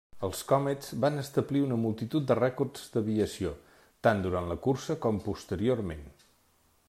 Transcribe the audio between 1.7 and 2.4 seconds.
multitud de